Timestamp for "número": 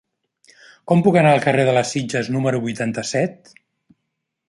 2.37-2.65